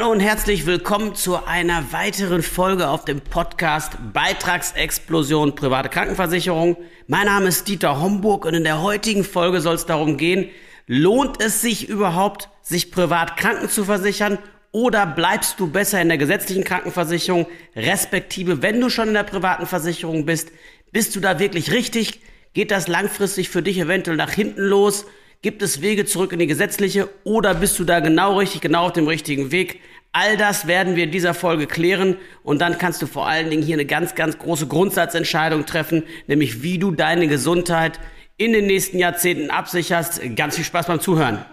Hallo 0.00 0.12
und 0.12 0.20
herzlich 0.20 0.64
willkommen 0.64 1.14
zu 1.14 1.44
einer 1.44 1.92
weiteren 1.92 2.42
Folge 2.42 2.88
auf 2.88 3.04
dem 3.04 3.20
Podcast 3.20 3.98
Beitragsexplosion 4.14 5.54
private 5.54 5.90
Krankenversicherung. 5.90 6.78
Mein 7.06 7.26
Name 7.26 7.48
ist 7.48 7.68
Dieter 7.68 8.00
Homburg 8.00 8.46
und 8.46 8.54
in 8.54 8.64
der 8.64 8.80
heutigen 8.80 9.24
Folge 9.24 9.60
soll 9.60 9.74
es 9.74 9.84
darum 9.84 10.16
gehen, 10.16 10.48
lohnt 10.86 11.42
es 11.42 11.60
sich 11.60 11.86
überhaupt, 11.86 12.48
sich 12.62 12.90
privat 12.90 13.36
kranken 13.36 13.68
zu 13.68 13.84
versichern 13.84 14.38
oder 14.72 15.04
bleibst 15.04 15.60
du 15.60 15.66
besser 15.66 16.00
in 16.00 16.08
der 16.08 16.16
gesetzlichen 16.16 16.64
Krankenversicherung, 16.64 17.46
respektive 17.76 18.62
wenn 18.62 18.80
du 18.80 18.88
schon 18.88 19.08
in 19.08 19.14
der 19.14 19.24
privaten 19.24 19.66
Versicherung 19.66 20.24
bist, 20.24 20.50
bist 20.92 21.14
du 21.14 21.20
da 21.20 21.38
wirklich 21.38 21.72
richtig? 21.72 22.22
Geht 22.54 22.70
das 22.70 22.88
langfristig 22.88 23.50
für 23.50 23.60
dich 23.60 23.78
eventuell 23.78 24.16
nach 24.16 24.32
hinten 24.32 24.62
los? 24.62 25.04
Gibt 25.42 25.62
es 25.62 25.80
Wege 25.80 26.04
zurück 26.06 26.32
in 26.32 26.38
die 26.38 26.46
gesetzliche 26.46 27.08
oder 27.24 27.54
bist 27.54 27.78
du 27.78 27.84
da 27.84 28.00
genau 28.00 28.38
richtig, 28.38 28.60
genau 28.62 28.86
auf 28.86 28.92
dem 28.92 29.08
richtigen 29.08 29.50
Weg? 29.52 29.80
All 30.12 30.36
das 30.36 30.66
werden 30.66 30.96
wir 30.96 31.04
in 31.04 31.12
dieser 31.12 31.34
Folge 31.34 31.68
klären 31.68 32.16
und 32.42 32.60
dann 32.60 32.78
kannst 32.78 33.00
du 33.00 33.06
vor 33.06 33.28
allen 33.28 33.48
Dingen 33.48 33.62
hier 33.62 33.76
eine 33.76 33.84
ganz, 33.84 34.16
ganz 34.16 34.38
große 34.38 34.66
Grundsatzentscheidung 34.66 35.66
treffen, 35.66 36.02
nämlich 36.26 36.64
wie 36.64 36.78
du 36.78 36.90
deine 36.90 37.28
Gesundheit 37.28 38.00
in 38.36 38.52
den 38.52 38.66
nächsten 38.66 38.98
Jahrzehnten 38.98 39.50
absicherst. 39.50 40.20
Ganz 40.34 40.56
viel 40.56 40.64
Spaß 40.64 40.86
beim 40.86 40.98
Zuhören. 40.98 41.44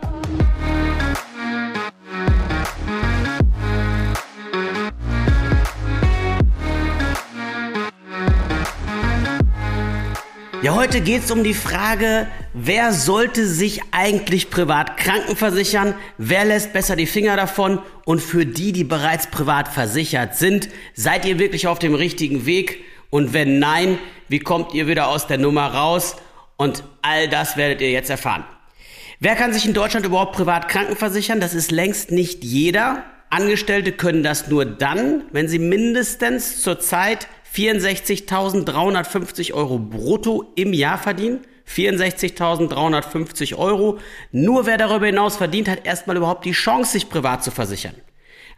Ja, 10.67 10.76
heute 10.76 10.99
geht 10.99 11.23
es 11.23 11.31
um 11.31 11.45
die 11.45 11.53
Frage, 11.53 12.27
wer 12.53 12.91
sollte 12.91 13.48
sich 13.48 13.80
eigentlich 13.91 14.49
privat 14.49 14.98
krankenversichern? 14.98 15.95
Wer 16.17 16.43
lässt 16.43 16.73
besser 16.73 16.98
die 16.98 17.05
Finger 17.05 17.38
davon? 17.38 17.80
Und 18.03 18.20
für 18.20 18.45
die, 18.45 18.73
die 18.73 18.84
bereits 18.84 19.27
privat 19.27 19.70
versichert 19.70 20.35
sind, 20.35 20.67
seid 20.93 21.23
ihr 21.23 21.40
wirklich 21.40 21.67
auf 21.67 21.80
dem 21.80 21.95
richtigen 21.95 22.45
Weg? 22.45 22.84
Und 23.10 23.32
wenn 23.32 23.60
nein, 23.60 23.98
wie 24.27 24.40
kommt 24.40 24.73
ihr 24.73 24.88
wieder 24.88 25.07
aus 25.07 25.26
der 25.26 25.38
Nummer 25.38 25.68
raus? 25.68 26.18
Und 26.57 26.84
all 27.01 27.29
das 27.29 27.55
werdet 27.55 27.79
ihr 27.79 27.91
jetzt 27.91 28.10
erfahren. 28.10 28.43
Wer 29.21 29.38
kann 29.38 29.54
sich 29.54 29.65
in 29.65 29.73
Deutschland 29.73 30.05
überhaupt 30.05 30.35
privat 30.35 30.68
krankenversichern? 30.68 31.40
Das 31.40 31.54
ist 31.54 31.71
längst 31.71 32.12
nicht 32.12 32.43
jeder. 32.43 33.05
Angestellte 33.29 33.93
können 33.93 34.21
das 34.21 34.49
nur 34.49 34.65
dann, 34.65 35.23
wenn 35.32 35.48
sie 35.48 35.60
mindestens 35.60 36.62
zurzeit 36.62 37.29
64.350 37.58 39.54
Euro 39.54 39.80
brutto 39.80 40.52
im 40.55 40.74
Jahr 40.74 41.00
verdienen. 41.00 41.40
64.350 41.68 43.55
Euro. 43.58 43.98
Nur 44.32 44.68
wer 44.68 44.77
darüber 44.77 45.08
hinaus 45.08 45.38
verdient, 45.38 45.68
hat 45.68 45.85
erstmal 45.85 46.16
überhaupt 46.16 46.46
die 46.46 46.52
Chance, 46.52 46.94
sich 46.94 47.10
privat 47.10 47.44
zu 47.44 47.52
versichern. 47.52 47.96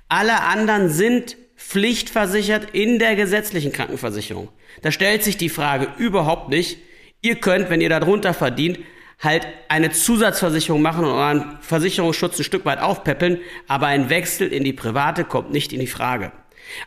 Alle 0.10 0.42
anderen 0.42 0.90
sind 0.90 1.38
pflichtversichert 1.56 2.72
in 2.74 3.00
der 3.00 3.16
gesetzlichen 3.16 3.72
Krankenversicherung. 3.72 4.50
Da 4.82 4.92
stellt 4.92 5.24
sich 5.24 5.38
die 5.38 5.50
Frage 5.50 5.88
überhaupt 5.98 6.50
nicht. 6.50 6.78
Ihr 7.22 7.36
könnt, 7.36 7.70
wenn 7.70 7.82
ihr 7.82 7.90
darunter 7.90 8.34
verdient, 8.34 8.80
halt 9.20 9.48
eine 9.70 9.92
Zusatzversicherung 9.92 10.82
machen 10.82 11.06
und 11.06 11.12
euren 11.12 11.58
Versicherungsschutz 11.62 12.40
ein 12.40 12.44
Stück 12.44 12.66
weit 12.66 12.80
aufpäppeln, 12.80 13.40
aber 13.68 13.88
ein 13.88 14.10
Wechsel 14.10 14.48
in 14.50 14.64
die 14.64 14.74
private 14.74 15.26
kommt 15.26 15.52
nicht 15.52 15.74
in 15.74 15.80
die 15.80 15.88
Frage. 15.88 16.32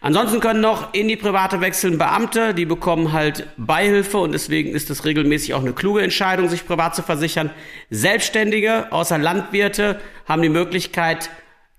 Ansonsten 0.00 0.40
können 0.40 0.60
noch 0.60 0.94
in 0.94 1.08
die 1.08 1.16
private 1.16 1.60
wechseln 1.60 1.98
Beamte, 1.98 2.54
die 2.54 2.64
bekommen 2.64 3.12
halt 3.12 3.46
Beihilfe 3.56 4.18
und 4.18 4.32
deswegen 4.32 4.74
ist 4.74 4.90
es 4.90 5.04
regelmäßig 5.04 5.54
auch 5.54 5.60
eine 5.60 5.72
kluge 5.72 6.02
Entscheidung, 6.02 6.48
sich 6.48 6.66
privat 6.66 6.94
zu 6.94 7.02
versichern. 7.02 7.50
Selbstständige, 7.90 8.90
außer 8.92 9.18
Landwirte, 9.18 10.00
haben 10.26 10.42
die 10.42 10.48
Möglichkeit, 10.48 11.30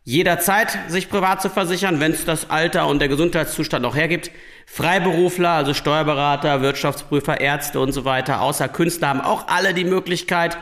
jederzeit 0.04 0.78
sich 0.88 1.10
privat 1.10 1.42
zu 1.42 1.50
versichern, 1.50 2.00
wenn 2.00 2.12
es 2.12 2.26
das 2.26 2.50
Alter 2.50 2.88
und 2.88 3.00
der 3.00 3.08
Gesundheitszustand 3.08 3.84
noch 3.84 3.96
hergibt. 3.96 4.32
Freiberufler, 4.66 5.50
also 5.50 5.74
Steuerberater, 5.74 6.62
Wirtschaftsprüfer, 6.62 7.40
Ärzte 7.40 7.80
und 7.80 7.92
so 7.92 8.06
weiter, 8.06 8.42
außer 8.42 8.68
Künstler 8.70 9.10
haben 9.10 9.22
auch 9.22 9.48
alle 9.48 9.74
die 9.74 9.86
Möglichkeit, 9.86 10.58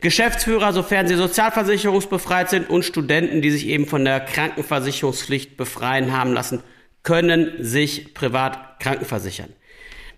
Geschäftsführer, 0.00 0.72
sofern 0.72 1.06
sie 1.06 1.14
sozialversicherungsbefreit 1.14 2.50
sind 2.50 2.68
und 2.68 2.84
Studenten, 2.84 3.40
die 3.40 3.52
sich 3.52 3.68
eben 3.68 3.86
von 3.86 4.04
der 4.04 4.18
Krankenversicherungspflicht 4.18 5.56
befreien 5.56 6.16
haben 6.16 6.32
lassen, 6.32 6.62
können 7.02 7.62
sich 7.64 8.14
privat 8.14 8.80
krankenversichern. 8.80 9.52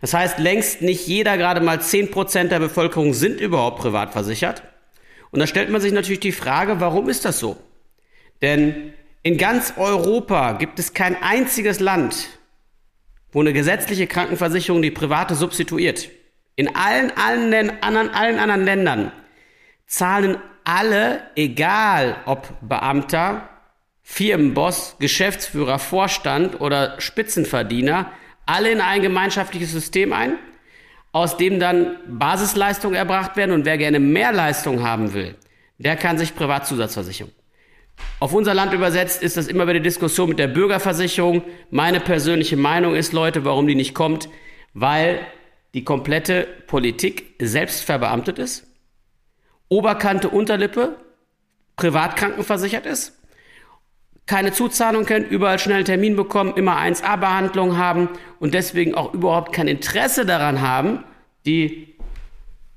Das 0.01 0.13
heißt, 0.13 0.39
längst 0.39 0.83
nicht 0.83 1.07
jeder, 1.07 1.39
gerade 1.39 1.61
mal 1.61 1.81
zehn 1.81 2.11
Prozent 2.11 2.53
der 2.53 2.59
Bevölkerung 2.59 3.15
sind 3.15 3.41
überhaupt 3.41 3.81
privat 3.81 4.13
versichert. 4.13 4.63
Und 5.31 5.41
da 5.41 5.47
stellt 5.47 5.71
man 5.71 5.81
sich 5.81 5.93
natürlich 5.93 6.21
die 6.21 6.33
Frage, 6.33 6.81
warum 6.81 7.09
ist 7.09 7.25
das 7.25 7.39
so? 7.39 7.57
Denn 8.43 8.93
in 9.23 9.39
ganz 9.39 9.75
Europa 9.79 10.53
gibt 10.53 10.79
es 10.79 10.93
kein 10.93 11.21
einziges 11.23 11.81
Land, 11.81 12.29
wo 13.33 13.41
eine 13.41 13.55
gesetzliche 13.55 14.07
Krankenversicherung 14.07 14.83
die 14.83 14.91
private 14.91 15.35
substituiert. 15.35 16.11
In 16.57 16.77
allen, 16.77 17.11
allen, 17.17 17.83
anderen, 17.83 18.11
allen 18.11 18.39
anderen 18.39 18.65
Ländern 18.65 19.13
zahlen 19.87 20.37
alle, 20.65 21.23
egal 21.35 22.17
ob 22.27 22.47
Beamter, 22.61 23.49
Firmenboss, 24.05 24.97
Geschäftsführer, 25.01 25.81
Vorstand 25.81 26.61
oder 26.61 27.01
Spitzenverdiener, 27.01 28.13
alle 28.47 28.71
in 28.71 28.81
ein 28.81 29.03
gemeinschaftliches 29.03 29.73
System 29.73 30.13
ein, 30.13 30.39
aus 31.11 31.37
dem 31.37 31.59
dann 31.59 31.97
Basisleistungen 32.07 32.97
erbracht 32.97 33.37
werden 33.37 33.53
und 33.53 33.65
wer 33.65 33.79
gerne 33.79 33.99
mehr 33.99 34.33
Leistung 34.33 34.83
haben 34.83 35.15
will, 35.15 35.35
der 35.79 35.97
kann 35.97 36.19
sich 36.19 36.37
Privatzusatzversicherung. 36.37 37.33
Auf 38.21 38.33
unser 38.33 38.55
Land 38.55 38.73
übersetzt 38.73 39.23
ist 39.23 39.37
das 39.37 39.47
immer 39.47 39.67
wieder 39.67 39.81
Diskussion 39.81 40.29
mit 40.29 40.39
der 40.39 40.49
Bürgerversicherung. 40.49 41.43
Meine 41.71 42.01
persönliche 42.01 42.57
Meinung 42.57 42.95
ist, 42.95 43.13
Leute, 43.13 43.45
warum 43.45 43.67
die 43.67 43.75
nicht 43.75 43.95
kommt, 43.95 44.29
weil 44.75 45.21
die 45.75 45.85
komplette 45.85 46.47
Politik 46.67 47.35
selbst 47.41 47.85
verbeamtet 47.85 48.39
ist 48.39 48.67
Oberkante, 49.69 50.29
Unterlippe, 50.29 50.97
privat 51.77 52.17
krankenversichert 52.17 52.87
ist, 52.87 53.19
keine 54.27 54.53
Zuzahlung 54.53 55.05
kennt, 55.05 55.31
überall 55.31 55.59
schnell 55.59 55.77
einen 55.77 55.85
Termin 55.85 56.17
bekommen, 56.17 56.55
immer 56.57 56.79
1A-Behandlung 56.79 57.77
haben 57.77 58.09
und 58.41 58.55
deswegen 58.55 58.95
auch 58.95 59.13
überhaupt 59.13 59.53
kein 59.53 59.69
Interesse 59.69 60.25
daran 60.25 60.63
haben, 60.63 61.05
die 61.45 61.95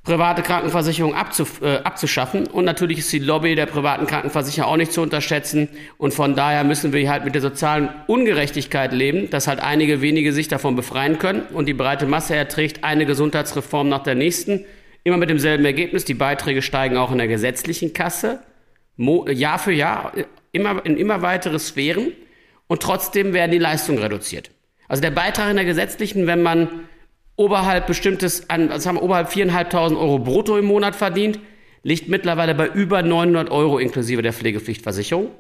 private 0.07 0.41
Krankenversicherung 0.41 1.13
abzuf 1.13 1.61
äh, 1.61 1.79
abzuschaffen. 1.83 2.47
Und 2.47 2.63
natürlich 2.63 2.99
ist 2.99 3.11
die 3.11 3.19
Lobby 3.19 3.55
der 3.55 3.65
privaten 3.65 4.07
Krankenversicherer 4.07 4.67
auch 4.67 4.77
nicht 4.77 4.93
zu 4.93 5.01
unterschätzen. 5.01 5.67
Und 5.97 6.13
von 6.13 6.33
daher 6.33 6.63
müssen 6.63 6.93
wir 6.93 7.09
halt 7.09 7.25
mit 7.25 7.35
der 7.35 7.41
sozialen 7.41 7.89
Ungerechtigkeit 8.07 8.93
leben, 8.93 9.29
dass 9.29 9.47
halt 9.47 9.59
einige 9.59 10.01
wenige 10.01 10.31
sich 10.31 10.47
davon 10.47 10.77
befreien 10.77 11.19
können 11.19 11.41
und 11.53 11.65
die 11.65 11.73
breite 11.73 12.05
Masse 12.05 12.35
erträgt 12.35 12.85
eine 12.85 13.05
Gesundheitsreform 13.05 13.89
nach 13.89 14.03
der 14.03 14.15
nächsten. 14.15 14.63
Immer 15.03 15.17
mit 15.17 15.29
demselben 15.29 15.65
Ergebnis. 15.65 16.05
Die 16.05 16.13
Beiträge 16.13 16.61
steigen 16.61 16.97
auch 16.97 17.11
in 17.11 17.17
der 17.17 17.27
gesetzlichen 17.27 17.93
Kasse. 17.93 18.39
Jahr 18.97 19.59
für 19.59 19.73
Jahr 19.73 20.13
immer, 20.51 20.85
in 20.85 20.97
immer 20.97 21.21
weitere 21.21 21.59
Sphären. 21.59 22.11
Und 22.67 22.81
trotzdem 22.81 23.33
werden 23.33 23.51
die 23.51 23.59
Leistungen 23.59 23.99
reduziert. 23.99 24.51
Also 24.87 25.01
der 25.01 25.11
Beitrag 25.11 25.49
in 25.49 25.55
der 25.55 25.65
gesetzlichen, 25.65 26.27
wenn 26.27 26.41
man 26.41 26.87
oberhalb 27.35 27.87
bestimmtes, 27.87 28.49
also 28.49 28.89
haben 28.89 28.97
oberhalb 28.97 29.29
4.500 29.29 29.97
Euro 29.97 30.19
brutto 30.19 30.57
im 30.57 30.65
Monat 30.65 30.95
verdient, 30.95 31.39
liegt 31.83 32.09
mittlerweile 32.09 32.55
bei 32.55 32.67
über 32.67 33.03
900 33.03 33.49
Euro 33.49 33.77
inklusive 33.77 34.21
der 34.21 34.33
Pflegepflichtversicherung. 34.33 35.31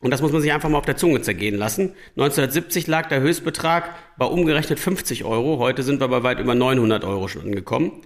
Und 0.00 0.10
das 0.10 0.20
muss 0.20 0.32
man 0.32 0.42
sich 0.42 0.52
einfach 0.52 0.68
mal 0.68 0.78
auf 0.78 0.84
der 0.84 0.96
Zunge 0.96 1.22
zergehen 1.22 1.54
lassen. 1.54 1.94
1970 2.16 2.88
lag 2.88 3.08
der 3.08 3.20
Höchstbetrag 3.20 3.94
bei 4.18 4.26
umgerechnet 4.26 4.80
50 4.80 5.24
Euro. 5.24 5.58
Heute 5.58 5.84
sind 5.84 6.00
wir 6.00 6.08
bei 6.08 6.24
weit 6.24 6.40
über 6.40 6.56
900 6.56 7.04
Euro 7.04 7.28
schon 7.28 7.42
angekommen. 7.42 8.02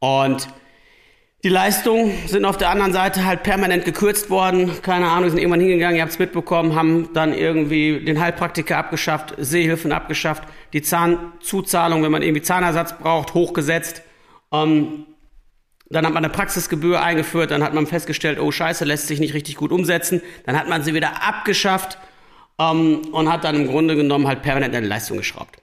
Und 0.00 0.48
die 1.44 1.50
Leistungen 1.50 2.10
sind 2.26 2.46
auf 2.46 2.56
der 2.56 2.70
anderen 2.70 2.94
Seite 2.94 3.26
halt 3.26 3.42
permanent 3.42 3.84
gekürzt 3.84 4.30
worden. 4.30 4.80
Keine 4.80 5.10
Ahnung, 5.10 5.28
sind 5.28 5.38
irgendwann 5.38 5.60
hingegangen, 5.60 5.96
ihr 5.96 6.02
habt 6.02 6.12
es 6.12 6.18
mitbekommen, 6.18 6.74
haben 6.74 7.10
dann 7.12 7.34
irgendwie 7.34 8.02
den 8.02 8.18
Heilpraktiker 8.18 8.78
abgeschafft, 8.78 9.34
Sehhilfen 9.36 9.92
abgeschafft, 9.92 10.44
die 10.72 10.80
Zahnzuzahlung, 10.80 12.02
wenn 12.02 12.10
man 12.10 12.22
irgendwie 12.22 12.40
Zahnersatz 12.40 12.96
braucht, 12.96 13.34
hochgesetzt. 13.34 14.00
Ähm, 14.52 15.04
dann 15.90 16.06
hat 16.06 16.14
man 16.14 16.24
eine 16.24 16.32
Praxisgebühr 16.32 17.02
eingeführt, 17.02 17.50
dann 17.50 17.62
hat 17.62 17.74
man 17.74 17.86
festgestellt, 17.86 18.40
oh 18.40 18.50
scheiße, 18.50 18.86
lässt 18.86 19.06
sich 19.06 19.20
nicht 19.20 19.34
richtig 19.34 19.56
gut 19.56 19.70
umsetzen. 19.70 20.22
Dann 20.46 20.58
hat 20.58 20.70
man 20.70 20.82
sie 20.82 20.94
wieder 20.94 21.28
abgeschafft 21.28 21.98
ähm, 22.58 23.02
und 23.12 23.30
hat 23.30 23.44
dann 23.44 23.54
im 23.54 23.66
Grunde 23.66 23.96
genommen 23.96 24.26
halt 24.26 24.40
permanent 24.40 24.74
eine 24.74 24.86
Leistung 24.86 25.18
geschraubt. 25.18 25.58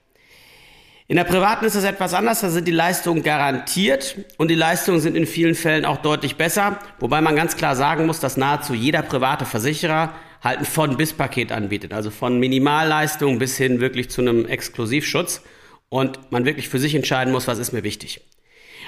In 1.08 1.16
der 1.16 1.24
privaten 1.24 1.64
ist 1.64 1.74
es 1.74 1.84
etwas 1.84 2.14
anders, 2.14 2.40
da 2.40 2.50
sind 2.50 2.66
die 2.68 2.72
Leistungen 2.72 3.22
garantiert 3.22 4.16
und 4.38 4.48
die 4.48 4.54
Leistungen 4.54 5.00
sind 5.00 5.16
in 5.16 5.26
vielen 5.26 5.54
Fällen 5.54 5.84
auch 5.84 5.98
deutlich 5.98 6.36
besser, 6.36 6.78
wobei 7.00 7.20
man 7.20 7.34
ganz 7.34 7.56
klar 7.56 7.74
sagen 7.74 8.06
muss, 8.06 8.20
dass 8.20 8.36
nahezu 8.36 8.72
jeder 8.72 9.02
private 9.02 9.44
Versicherer 9.44 10.14
halt 10.42 10.60
ein 10.60 10.64
Von-Bis-Paket 10.64 11.52
anbietet, 11.52 11.92
also 11.92 12.10
von 12.10 12.38
Minimalleistung 12.38 13.38
bis 13.38 13.56
hin 13.56 13.80
wirklich 13.80 14.10
zu 14.10 14.20
einem 14.20 14.46
Exklusivschutz 14.46 15.42
und 15.88 16.30
man 16.30 16.44
wirklich 16.44 16.68
für 16.68 16.78
sich 16.78 16.94
entscheiden 16.94 17.32
muss, 17.32 17.48
was 17.48 17.58
ist 17.58 17.72
mir 17.72 17.82
wichtig. 17.82 18.20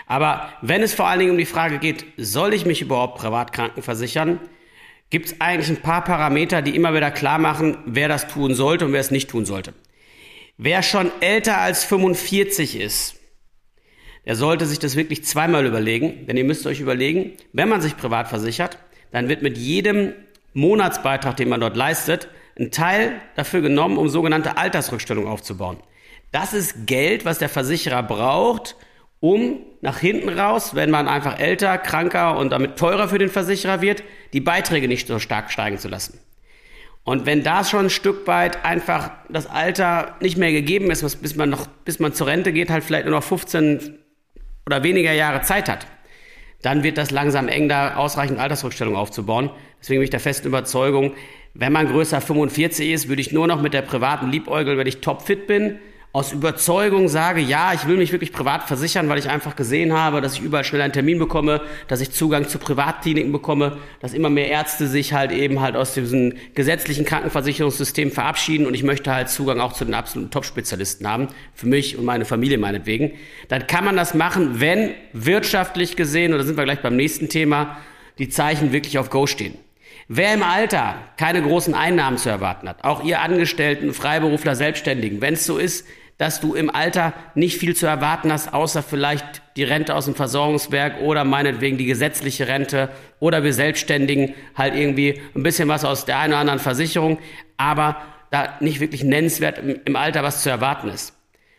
Aber 0.06 0.48
wenn 0.62 0.82
es 0.82 0.94
vor 0.94 1.06
allen 1.06 1.20
Dingen 1.20 1.32
um 1.32 1.38
die 1.38 1.44
Frage 1.44 1.78
geht, 1.78 2.04
soll 2.16 2.54
ich 2.54 2.64
mich 2.64 2.80
überhaupt 2.80 3.18
privat 3.18 3.52
krankenversichern, 3.52 4.40
gibt 5.10 5.26
es 5.26 5.40
eigentlich 5.40 5.68
ein 5.68 5.82
paar 5.82 6.04
Parameter, 6.04 6.62
die 6.62 6.74
immer 6.74 6.94
wieder 6.94 7.10
klar 7.10 7.38
machen, 7.38 7.78
wer 7.86 8.08
das 8.08 8.28
tun 8.28 8.54
sollte 8.54 8.84
und 8.86 8.92
wer 8.92 9.00
es 9.00 9.10
nicht 9.10 9.30
tun 9.30 9.44
sollte. 9.44 9.74
Wer 10.56 10.82
schon 10.82 11.10
älter 11.20 11.58
als 11.58 11.82
45 11.84 12.78
ist, 12.78 13.16
der 14.24 14.36
sollte 14.36 14.66
sich 14.66 14.78
das 14.78 14.94
wirklich 14.94 15.24
zweimal 15.24 15.66
überlegen, 15.66 16.26
denn 16.26 16.36
ihr 16.36 16.44
müsst 16.44 16.66
euch 16.66 16.80
überlegen, 16.80 17.32
wenn 17.52 17.68
man 17.68 17.80
sich 17.80 17.96
privat 17.96 18.28
versichert, 18.28 18.78
dann 19.10 19.28
wird 19.28 19.42
mit 19.42 19.58
jedem 19.58 20.12
Monatsbeitrag, 20.52 21.36
den 21.36 21.48
man 21.48 21.60
dort 21.60 21.76
leistet, 21.76 22.28
ein 22.58 22.70
Teil 22.70 23.20
dafür 23.34 23.62
genommen, 23.62 23.98
um 23.98 24.08
sogenannte 24.08 24.56
Altersrückstellung 24.56 25.26
aufzubauen. 25.26 25.78
Das 26.30 26.54
ist 26.54 26.86
Geld, 26.86 27.24
was 27.24 27.38
der 27.38 27.48
Versicherer 27.48 28.04
braucht, 28.04 28.76
um 29.18 29.58
nach 29.80 29.98
hinten 29.98 30.28
raus, 30.28 30.74
wenn 30.74 30.90
man 30.90 31.08
einfach 31.08 31.38
älter, 31.38 31.78
kranker 31.78 32.38
und 32.38 32.50
damit 32.50 32.76
teurer 32.76 33.08
für 33.08 33.18
den 33.18 33.28
Versicherer 33.28 33.80
wird, 33.80 34.04
die 34.32 34.40
Beiträge 34.40 34.86
nicht 34.86 35.08
so 35.08 35.18
stark 35.18 35.50
steigen 35.50 35.78
zu 35.78 35.88
lassen. 35.88 36.20
Und 37.04 37.26
wenn 37.26 37.42
da 37.42 37.64
schon 37.64 37.86
ein 37.86 37.90
Stück 37.90 38.26
weit 38.26 38.64
einfach 38.64 39.10
das 39.28 39.46
Alter 39.46 40.16
nicht 40.20 40.38
mehr 40.38 40.52
gegeben 40.52 40.90
ist, 40.90 41.02
bis 41.20 41.36
man 41.36 41.50
noch, 41.50 41.66
bis 41.84 41.98
man 41.98 42.14
zur 42.14 42.26
Rente 42.26 42.52
geht, 42.52 42.70
halt 42.70 42.82
vielleicht 42.82 43.04
nur 43.04 43.14
noch 43.14 43.22
15 43.22 43.98
oder 44.66 44.82
weniger 44.82 45.12
Jahre 45.12 45.42
Zeit 45.42 45.68
hat, 45.68 45.86
dann 46.62 46.82
wird 46.82 46.96
das 46.96 47.10
langsam 47.10 47.48
eng, 47.48 47.68
da 47.68 47.96
ausreichend 47.96 48.38
Altersrückstellung 48.38 48.96
aufzubauen. 48.96 49.50
Deswegen 49.80 50.00
bin 50.00 50.04
ich 50.04 50.10
der 50.10 50.20
festen 50.20 50.48
Überzeugung, 50.48 51.14
wenn 51.52 51.72
man 51.72 51.86
größer 51.86 52.22
45 52.22 52.90
ist, 52.90 53.08
würde 53.08 53.20
ich 53.20 53.32
nur 53.32 53.46
noch 53.46 53.60
mit 53.60 53.74
der 53.74 53.82
privaten 53.82 54.30
Liebäugel, 54.30 54.78
wenn 54.78 54.86
ich 54.86 55.02
topfit 55.02 55.46
bin, 55.46 55.78
aus 56.14 56.32
Überzeugung 56.32 57.08
sage, 57.08 57.40
ja, 57.40 57.72
ich 57.74 57.88
will 57.88 57.96
mich 57.96 58.12
wirklich 58.12 58.32
privat 58.32 58.68
versichern, 58.68 59.08
weil 59.08 59.18
ich 59.18 59.28
einfach 59.28 59.56
gesehen 59.56 59.92
habe, 59.92 60.20
dass 60.20 60.34
ich 60.34 60.42
überall 60.42 60.62
schnell 60.62 60.80
einen 60.80 60.92
Termin 60.92 61.18
bekomme, 61.18 61.60
dass 61.88 62.00
ich 62.00 62.12
Zugang 62.12 62.46
zu 62.46 62.60
Privatkliniken 62.60 63.32
bekomme, 63.32 63.78
dass 64.00 64.14
immer 64.14 64.30
mehr 64.30 64.48
Ärzte 64.48 64.86
sich 64.86 65.12
halt 65.12 65.32
eben 65.32 65.60
halt 65.60 65.74
aus 65.74 65.92
diesem 65.92 66.34
gesetzlichen 66.54 67.04
Krankenversicherungssystem 67.04 68.12
verabschieden 68.12 68.64
und 68.68 68.74
ich 68.74 68.84
möchte 68.84 69.12
halt 69.12 69.28
Zugang 69.28 69.58
auch 69.58 69.72
zu 69.72 69.84
den 69.84 69.94
absoluten 69.94 70.30
Top-Spezialisten 70.30 71.08
haben, 71.08 71.26
für 71.52 71.66
mich 71.66 71.98
und 71.98 72.04
meine 72.04 72.24
Familie 72.24 72.58
meinetwegen. 72.58 73.10
Dann 73.48 73.66
kann 73.66 73.84
man 73.84 73.96
das 73.96 74.14
machen, 74.14 74.60
wenn 74.60 74.94
wirtschaftlich 75.12 75.96
gesehen, 75.96 76.30
da 76.30 76.40
sind 76.44 76.56
wir 76.56 76.62
gleich 76.62 76.80
beim 76.80 76.94
nächsten 76.94 77.28
Thema, 77.28 77.76
die 78.18 78.28
Zeichen 78.28 78.70
wirklich 78.70 78.98
auf 78.98 79.10
Go 79.10 79.26
stehen. 79.26 79.58
Wer 80.06 80.34
im 80.34 80.42
Alter 80.42 80.96
keine 81.16 81.42
großen 81.42 81.74
Einnahmen 81.74 82.18
zu 82.18 82.28
erwarten 82.28 82.68
hat, 82.68 82.84
auch 82.84 83.02
ihr 83.02 83.20
Angestellten, 83.20 83.94
Freiberufler, 83.94 84.54
Selbstständigen, 84.54 85.20
wenn 85.20 85.34
es 85.34 85.46
so 85.46 85.56
ist, 85.56 85.86
dass 86.18 86.40
du 86.40 86.54
im 86.54 86.70
Alter 86.70 87.12
nicht 87.34 87.58
viel 87.58 87.74
zu 87.74 87.86
erwarten 87.86 88.32
hast, 88.32 88.52
außer 88.52 88.82
vielleicht 88.82 89.42
die 89.56 89.64
Rente 89.64 89.94
aus 89.94 90.04
dem 90.04 90.14
Versorgungswerk 90.14 91.00
oder 91.00 91.24
meinetwegen 91.24 91.76
die 91.76 91.86
gesetzliche 91.86 92.46
Rente 92.46 92.88
oder 93.18 93.42
wir 93.42 93.52
Selbstständigen 93.52 94.34
halt 94.54 94.74
irgendwie 94.74 95.20
ein 95.34 95.42
bisschen 95.42 95.68
was 95.68 95.84
aus 95.84 96.04
der 96.04 96.18
einen 96.18 96.32
oder 96.32 96.40
anderen 96.40 96.60
Versicherung, 96.60 97.18
aber 97.56 97.96
da 98.30 98.54
nicht 98.60 98.80
wirklich 98.80 99.04
nennenswert 99.04 99.58
im 99.58 99.96
Alter 99.96 100.22
was 100.22 100.42
zu 100.42 100.50
erwarten 100.50 100.88
ist, 100.88 101.14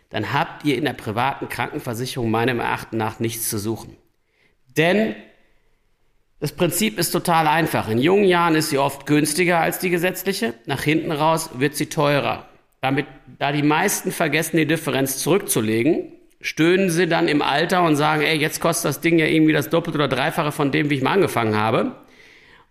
dann 0.09 0.33
habt 0.33 0.65
ihr 0.65 0.77
in 0.77 0.85
der 0.85 0.93
privaten 0.93 1.49
Krankenversicherung 1.49 2.31
meinem 2.31 2.59
Erachten 2.59 2.97
nach 2.97 3.19
nichts 3.19 3.49
zu 3.49 3.57
suchen. 3.57 3.97
Denn 4.77 5.15
das 6.39 6.51
Prinzip 6.51 6.99
ist 6.99 7.11
total 7.11 7.47
einfach. 7.47 7.89
In 7.89 7.97
jungen 7.97 8.25
Jahren 8.25 8.55
ist 8.55 8.69
sie 8.69 8.77
oft 8.77 9.05
günstiger 9.05 9.59
als 9.59 9.79
die 9.79 9.89
gesetzliche, 9.89 10.53
nach 10.65 10.81
hinten 10.81 11.11
raus 11.11 11.51
wird 11.55 11.75
sie 11.75 11.87
teurer. 11.87 12.47
Damit, 12.85 13.07
da 13.39 13.51
die 13.51 13.63
meisten 13.63 14.11
vergessen, 14.11 14.57
die 14.57 14.67
Differenz 14.67 15.17
zurückzulegen, 15.17 16.11
stöhnen 16.39 16.91
sie 16.91 17.07
dann 17.07 17.27
im 17.27 17.41
Alter 17.41 17.81
und 17.81 17.95
sagen, 17.95 18.21
ey, 18.21 18.37
jetzt 18.37 18.61
kostet 18.61 18.89
das 18.89 19.01
Ding 19.01 19.17
ja 19.17 19.25
irgendwie 19.25 19.53
das 19.53 19.71
Doppelte 19.71 19.97
oder 19.97 20.07
Dreifache 20.07 20.51
von 20.51 20.71
dem, 20.71 20.91
wie 20.91 20.93
ich 20.93 21.01
mal 21.01 21.13
angefangen 21.13 21.57
habe. 21.57 21.95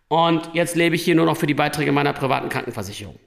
Und 0.07 0.51
jetzt 0.53 0.77
lebe 0.77 0.95
ich 0.95 1.03
hier 1.03 1.17
nur 1.17 1.27
noch 1.27 1.37
für 1.37 1.49
die 1.49 1.55
Beiträge 1.55 1.91
meiner 1.91 2.13
privaten 2.13 2.49
Krankenversicherung. 2.49 3.19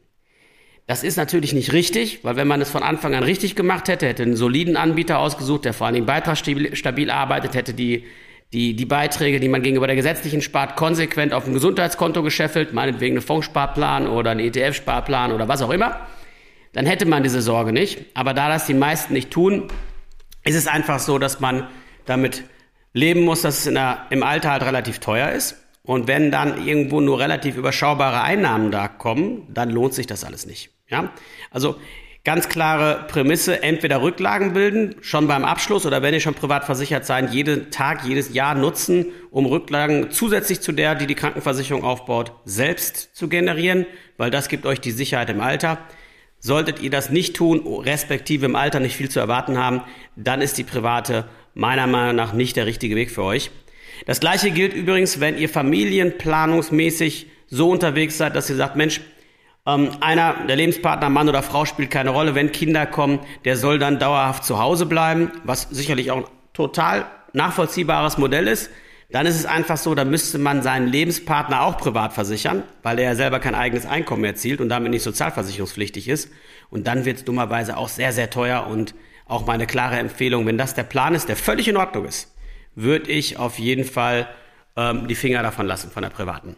Das 0.86 1.04
ist 1.04 1.18
natürlich 1.18 1.51
nicht 1.51 1.74
richtig, 1.74 2.24
weil 2.24 2.38
wenn 2.38 2.48
man 2.48 2.62
es 2.62 2.69
von 2.69 2.84
Anfang 2.84 3.16
an 3.16 3.24
richtig 3.24 3.57
gemacht 3.57 3.90
hätte, 3.90 4.07
hätte 4.07 4.24
einen 4.24 4.38
soliden 4.38 4.78
Anbieter 4.78 5.19
ausgesucht, 5.19 5.66
der 5.66 5.74
vor 5.74 5.88
allen 5.88 5.95
Dingen 5.95 6.06
beitragsstabil 6.06 7.12
arbeitet, 7.12 7.54
hätte 7.54 7.74
die, 7.74 8.06
die, 8.54 8.78
die 8.78 8.86
Beiträge, 8.86 9.42
die 9.42 9.50
man 9.50 9.62
gegenüber 9.62 9.88
der 9.88 9.98
gesetzlichen 9.98 10.42
spart, 10.42 10.78
konsequent 10.78 11.33
auf 11.33 11.48
ein 11.48 11.54
Gesundheitskonto 11.54 12.24
gescheffelt, 12.24 12.72
meinetwegen 12.72 13.18
einen 13.18 13.25
Fondssparplan 13.25 14.07
oder 14.07 14.31
einen 14.31 14.40
ETF-Sparplan 14.40 15.33
oder 15.33 15.50
was 15.50 15.62
auch 15.62 15.72
immer 15.72 16.06
dann 16.78 16.86
hätte 16.86 17.08
man 17.08 17.24
diese 17.24 17.42
Sorge 17.42 17.74
nicht. 17.74 18.06
Aber 18.14 18.36
da 18.36 18.50
das 18.50 18.68
die 18.68 18.76
meisten 18.76 19.12
nicht 19.14 19.32
tun, 19.32 19.64
ist 20.44 20.54
es 20.54 20.68
einfach 20.68 21.00
so, 21.00 21.18
dass 21.18 21.40
man 21.40 21.68
damit 22.06 22.44
leben 22.94 23.22
muss, 23.22 23.42
dass 23.42 23.66
es 23.66 23.74
der, 23.74 24.06
im 24.12 24.22
Alter 24.22 24.52
halt 24.52 24.62
relativ 24.62 25.00
teuer 25.00 25.32
ist. 25.32 25.58
Und 25.82 26.08
wenn 26.08 26.30
dann 26.30 26.68
irgendwo 26.68 27.02
nur 27.02 27.18
relativ 27.18 27.58
überschaubare 27.58 28.22
Einnahmen 28.22 28.70
da 28.70 28.88
kommen, 28.88 29.48
dann 29.52 29.72
lohnt 29.72 29.96
sich 29.96 30.06
das 30.06 30.24
alles 30.24 30.46
nicht. 30.46 30.70
Ja? 30.88 31.10
Also 31.50 31.78
ganz 32.24 32.48
klare 32.48 33.06
Prämisse, 33.08 33.64
entweder 33.64 34.04
Rücklagen 34.04 34.54
bilden, 34.54 34.98
schon 35.02 35.28
beim 35.28 35.46
Abschluss 35.46 35.84
oder 35.88 36.04
wenn 36.04 36.14
ihr 36.14 36.20
schon 36.20 36.36
privat 36.36 36.66
versichert 36.66 37.08
seid, 37.08 37.34
jeden 37.34 37.72
Tag, 37.72 38.06
jedes 38.06 38.36
Jahr 38.36 38.54
nutzen, 38.54 39.08
um 39.32 39.48
Rücklagen 39.48 40.12
zusätzlich 40.12 40.62
zu 40.62 40.74
der, 40.74 40.94
die 40.94 41.08
die 41.08 41.16
Krankenversicherung 41.16 41.84
aufbaut, 41.84 42.34
selbst 42.46 43.16
zu 43.16 43.30
generieren, 43.30 43.88
weil 44.18 44.30
das 44.30 44.48
gibt 44.48 44.68
euch 44.68 44.80
die 44.80 44.92
Sicherheit 44.92 45.32
im 45.32 45.42
Alter. 45.42 45.80
Solltet 46.48 46.82
ihr 46.82 46.90
das 46.90 47.10
nicht 47.10 47.36
tun, 47.36 47.62
respektive 47.68 48.46
im 48.46 48.56
Alter 48.56 48.80
nicht 48.80 48.96
viel 48.96 49.10
zu 49.10 49.20
erwarten 49.20 49.58
haben, 49.58 49.82
dann 50.16 50.40
ist 50.40 50.58
die 50.58 50.64
private 50.64 51.26
meiner 51.54 51.88
Meinung 51.88 52.16
nach 52.16 52.32
nicht 52.32 52.56
der 52.56 52.66
richtige 52.66 52.96
Weg 52.96 53.12
für 53.12 53.24
euch. 53.24 53.52
Das 54.06 54.22
gleiche 54.22 54.52
gilt 54.52 54.74
übrigens, 54.74 55.20
wenn 55.20 55.38
ihr 55.38 55.50
familienplanungsmäßig 55.50 57.28
so 57.48 57.70
unterwegs 57.70 58.18
seid, 58.18 58.34
dass 58.34 58.50
ihr 58.50 58.56
sagt, 58.56 58.78
Mensch, 58.78 59.02
ähm, 59.66 59.90
einer, 60.00 60.36
der 60.48 60.56
Lebenspartner, 60.56 61.10
Mann 61.10 61.28
oder 61.28 61.44
Frau 61.44 61.66
spielt 61.66 61.92
keine 61.92 62.12
Rolle. 62.12 62.34
Wenn 62.34 62.54
Kinder 62.54 62.86
kommen, 62.86 63.20
der 63.44 63.58
soll 63.58 63.78
dann 63.78 64.00
dauerhaft 64.00 64.46
zu 64.46 64.58
Hause 64.58 64.86
bleiben, 64.86 65.34
was 65.44 65.64
sicherlich 65.64 66.12
auch 66.12 66.20
ein 66.20 66.26
total 66.54 67.08
nachvollziehbares 67.34 68.18
Modell 68.18 68.48
ist 68.48 68.70
dann 69.09 69.25
ist 69.25 69.36
es 69.36 69.45
einfach 69.45 69.77
so, 69.77 69.95
da 69.95 70.04
müsste 70.04 70.38
man 70.38 70.62
seinen 70.62 70.88
Lebenspartner 70.88 71.62
auch 71.62 71.77
privat 71.77 72.13
versichern, 72.13 72.63
weil 72.83 73.00
er 73.00 73.06
ja 73.06 73.15
selber 73.15 73.39
kein 73.39 73.56
eigenes 73.56 73.86
Einkommen 73.86 74.25
erzielt 74.25 74.59
und 74.59 74.68
damit 74.68 74.92
nicht 74.92 75.04
sozialversicherungspflichtig 75.04 76.09
ist. 76.09 76.30
Und 76.69 76.88
dann 76.88 77.06
wird 77.06 77.18
es 77.18 77.25
dummerweise 77.25 77.77
auch 77.77 77.88
sehr, 77.88 78.12
sehr 78.12 78.30
teuer 78.30 78.68
und 78.68 78.94
auch 79.25 79.45
meine 79.45 79.65
klare 79.65 79.98
Empfehlung, 79.98 80.45
wenn 80.45 80.57
das 80.57 80.74
der 80.74 80.83
Plan 80.83 81.15
ist, 81.15 81.30
der 81.30 81.38
völlig 81.38 81.68
in 81.68 81.77
Ordnung 81.77 82.06
ist, 82.06 82.33
würde 82.75 83.09
ich 83.12 83.38
auf 83.38 83.59
jeden 83.59 83.86
Fall 83.86 84.27
ähm, 84.75 85.07
die 85.07 85.15
Finger 85.15 85.42
davon 85.42 85.65
lassen, 85.65 85.89
von 85.89 86.04
der 86.04 86.09
privaten. 86.09 86.57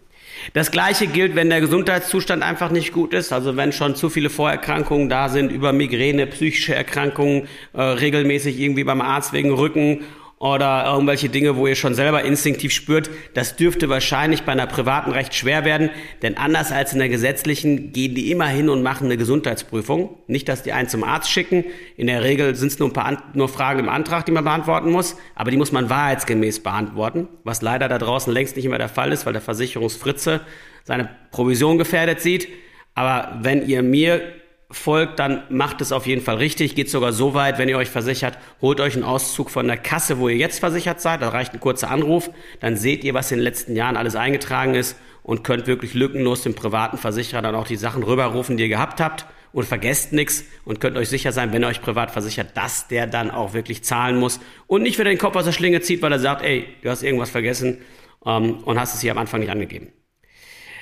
Das 0.53 0.71
gleiche 0.71 1.07
gilt, 1.07 1.35
wenn 1.35 1.49
der 1.49 1.61
Gesundheitszustand 1.61 2.43
einfach 2.43 2.71
nicht 2.71 2.93
gut 2.93 3.13
ist, 3.13 3.33
also 3.33 3.57
wenn 3.57 3.71
schon 3.71 3.95
zu 3.95 4.09
viele 4.09 4.29
Vorerkrankungen 4.29 5.09
da 5.09 5.29
sind, 5.29 5.51
über 5.51 5.73
Migräne, 5.73 6.27
psychische 6.27 6.75
Erkrankungen, 6.75 7.47
äh, 7.73 7.81
regelmäßig 7.81 8.59
irgendwie 8.59 8.83
beim 8.83 9.01
Arzt 9.01 9.33
wegen 9.33 9.51
Rücken 9.51 10.03
oder 10.39 10.85
irgendwelche 10.85 11.27
Dinge, 11.27 11.57
wo 11.57 11.67
ihr 11.67 11.75
schon 11.75 11.93
selber 11.93 12.23
instinktiv 12.23 12.71
spürt, 12.71 13.09
das 13.33 13.57
dürfte 13.57 13.89
wahrscheinlich 13.89 14.43
bei 14.43 14.53
einer 14.53 14.67
privaten 14.67 15.11
recht 15.11 15.35
schwer 15.35 15.65
werden, 15.65 15.89
denn 16.21 16.37
anders 16.37 16.71
als 16.71 16.93
in 16.93 16.99
der 16.99 17.09
gesetzlichen 17.09 17.91
gehen 17.91 18.15
die 18.15 18.31
immer 18.31 18.47
hin 18.47 18.69
und 18.69 18.81
machen 18.81 19.05
eine 19.05 19.17
Gesundheitsprüfung. 19.17 20.17
Nicht, 20.27 20.47
dass 20.47 20.63
die 20.63 20.71
einen 20.71 20.87
zum 20.87 21.03
Arzt 21.03 21.29
schicken. 21.29 21.65
In 21.97 22.07
der 22.07 22.23
Regel 22.23 22.55
sind 22.55 22.69
es 22.69 22.79
nur 22.79 22.87
ein 22.87 22.93
paar 22.93 23.21
nur 23.33 23.49
Fragen 23.49 23.79
im 23.79 23.89
Antrag, 23.89 24.25
die 24.25 24.31
man 24.31 24.45
beantworten 24.45 24.91
muss, 24.91 25.17
aber 25.35 25.51
die 25.51 25.57
muss 25.57 25.73
man 25.73 25.89
wahrheitsgemäß 25.89 26.61
beantworten, 26.61 27.27
was 27.43 27.61
leider 27.61 27.89
da 27.89 27.97
draußen 27.97 28.31
längst 28.31 28.55
nicht 28.55 28.65
immer 28.65 28.77
der 28.77 28.89
Fall 28.89 29.11
ist, 29.11 29.25
weil 29.25 29.33
der 29.33 29.41
Versicherungsfritze 29.41 30.39
seine 30.85 31.09
Provision 31.31 31.77
gefährdet 31.77 32.21
sieht. 32.21 32.47
Aber 32.95 33.37
wenn 33.41 33.67
ihr 33.67 33.83
mir 33.83 34.38
folgt, 34.71 35.17
dann 35.19 35.43
macht 35.49 35.81
es 35.81 35.91
auf 35.91 36.05
jeden 36.05 36.21
Fall 36.21 36.35
richtig. 36.35 36.75
Geht 36.75 36.89
sogar 36.89 37.11
so 37.11 37.33
weit, 37.33 37.57
wenn 37.57 37.69
ihr 37.69 37.77
euch 37.77 37.89
versichert, 37.89 38.37
holt 38.61 38.79
euch 38.79 38.95
einen 38.95 39.03
Auszug 39.03 39.49
von 39.49 39.67
der 39.67 39.77
Kasse, 39.77 40.19
wo 40.19 40.29
ihr 40.29 40.37
jetzt 40.37 40.59
versichert 40.59 41.01
seid. 41.01 41.21
Da 41.21 41.29
reicht 41.29 41.53
ein 41.53 41.59
kurzer 41.59 41.89
Anruf. 41.89 42.29
Dann 42.59 42.77
seht 42.77 43.03
ihr, 43.03 43.13
was 43.13 43.31
in 43.31 43.39
den 43.39 43.43
letzten 43.43 43.75
Jahren 43.75 43.97
alles 43.97 44.15
eingetragen 44.15 44.75
ist 44.75 44.95
und 45.23 45.43
könnt 45.43 45.65
wirklich 45.65 45.93
lückenlos 45.95 46.43
dem 46.43 46.53
privaten 46.53 46.97
Versicherer 46.97 47.41
dann 47.41 47.55
auch 47.55 47.67
die 47.67 47.77
Sachen 47.77 48.03
rüberrufen, 48.03 48.57
die 48.57 48.63
ihr 48.63 48.69
gehabt 48.69 49.01
habt. 49.01 49.25
Und 49.51 49.65
vergesst 49.65 50.13
nichts 50.13 50.43
und 50.63 50.79
könnt 50.79 50.95
euch 50.95 51.09
sicher 51.09 51.31
sein, 51.31 51.51
wenn 51.51 51.63
ihr 51.63 51.67
euch 51.67 51.81
privat 51.81 52.11
versichert, 52.11 52.55
dass 52.55 52.87
der 52.87 53.07
dann 53.07 53.31
auch 53.31 53.53
wirklich 53.53 53.83
zahlen 53.83 54.15
muss 54.15 54.39
und 54.67 54.83
nicht 54.83 54.99
wieder 54.99 55.09
den 55.09 55.17
Kopf 55.17 55.35
aus 55.35 55.45
der 55.45 55.53
Schlinge 55.53 55.81
zieht, 55.81 56.03
weil 56.03 56.11
er 56.11 56.19
sagt, 56.19 56.43
ey, 56.43 56.67
du 56.83 56.89
hast 56.91 57.01
irgendwas 57.01 57.31
vergessen 57.31 57.79
ähm, 58.23 58.59
und 58.59 58.79
hast 58.79 58.93
es 58.93 59.01
hier 59.01 59.11
am 59.11 59.17
Anfang 59.17 59.39
nicht 59.39 59.49
angegeben. 59.49 59.91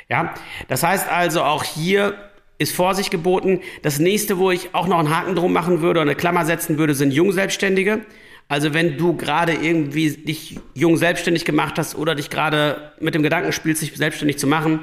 Ja, 0.09 0.33
das 0.67 0.83
heißt 0.83 1.09
also 1.09 1.43
auch 1.43 1.63
hier 1.63 2.26
ist 2.57 2.75
Vorsicht 2.75 3.11
geboten. 3.11 3.61
Das 3.81 3.99
nächste, 3.99 4.37
wo 4.37 4.51
ich 4.51 4.73
auch 4.73 4.87
noch 4.87 4.99
einen 4.99 5.15
Haken 5.15 5.35
drum 5.35 5.53
machen 5.53 5.81
würde 5.81 5.99
oder 5.99 6.09
eine 6.09 6.15
Klammer 6.15 6.45
setzen 6.45 6.77
würde, 6.77 6.95
sind 6.95 7.11
Jungselbstständige. 7.11 8.01
Also 8.49 8.73
wenn 8.73 8.97
du 8.97 9.15
gerade 9.15 9.53
irgendwie 9.53 10.09
dich 10.11 10.59
jung 10.73 10.97
selbstständig 10.97 11.43
gemacht 11.43 11.77
hast 11.77 11.95
oder 11.95 12.15
dich 12.15 12.29
gerade 12.29 12.93
mit 12.99 13.13
dem 13.13 13.23
Gedanken 13.23 13.51
spielst, 13.51 13.81
dich 13.81 13.95
selbstständig 13.95 14.39
zu 14.39 14.47
machen, 14.47 14.79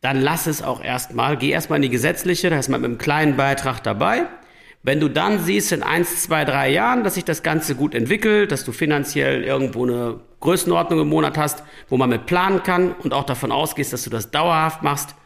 dann 0.00 0.20
lass 0.20 0.46
es 0.46 0.62
auch 0.62 0.82
erstmal. 0.82 1.36
Geh 1.36 1.50
erstmal 1.50 1.76
in 1.76 1.82
die 1.82 1.90
gesetzliche, 1.90 2.50
da 2.50 2.58
ist 2.58 2.68
man 2.68 2.80
mit 2.80 2.90
einem 2.90 2.98
kleinen 2.98 3.36
Beitrag 3.36 3.82
dabei. 3.82 4.24
Wenn 4.82 5.00
du 5.00 5.08
dann 5.08 5.40
siehst 5.40 5.72
in 5.72 5.82
eins, 5.82 6.22
zwei, 6.22 6.44
drei 6.44 6.70
Jahren, 6.70 7.02
dass 7.02 7.14
sich 7.14 7.24
das 7.24 7.42
Ganze 7.42 7.74
gut 7.74 7.94
entwickelt, 7.94 8.52
dass 8.52 8.64
du 8.64 8.72
finanziell 8.72 9.42
irgendwo 9.42 9.84
eine 9.84 10.20
Größenordnung 10.40 11.00
im 11.00 11.08
Monat 11.08 11.38
hast, 11.38 11.64
wo 11.88 11.96
man 11.96 12.10
mit 12.10 12.26
planen 12.26 12.62
kann 12.62 12.92
und 12.92 13.12
auch 13.12 13.24
davon 13.24 13.50
ausgehst, 13.50 13.92
dass 13.92 14.04
du 14.04 14.10
das 14.10 14.30
dauerhaft 14.30 14.82
machst, 14.82 15.16